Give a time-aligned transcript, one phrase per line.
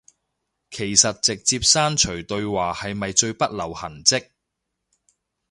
[0.71, 4.29] 其實直接刪除對話係咪最不留痕跡